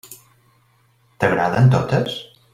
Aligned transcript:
T'agraden 1.19 1.69
totes? 1.77 2.19